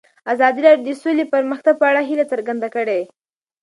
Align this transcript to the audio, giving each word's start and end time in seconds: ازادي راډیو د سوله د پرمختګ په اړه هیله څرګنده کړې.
ازادي 0.33 0.59
راډیو 0.65 0.85
د 0.87 0.89
سوله 1.01 1.23
د 1.29 1.31
پرمختګ 1.35 1.73
په 1.77 1.85
اړه 1.91 2.01
هیله 2.09 2.25
څرګنده 2.31 2.67
کړې. 2.75 3.01